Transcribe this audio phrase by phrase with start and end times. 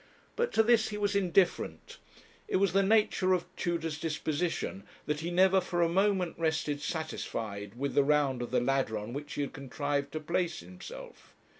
[0.35, 1.99] But to this he was indifferent.
[2.47, 7.75] It was the nature of Tudor's disposition, that he never for a moment rested satisfied
[7.77, 11.35] with the round of the ladder on which he had contrived to place himself.